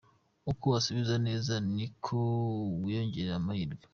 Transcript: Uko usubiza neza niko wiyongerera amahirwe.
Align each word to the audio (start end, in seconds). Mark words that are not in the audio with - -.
Uko 0.51 0.65
usubiza 0.79 1.15
neza 1.27 1.53
niko 1.75 2.17
wiyongerera 2.83 3.33
amahirwe. 3.41 3.83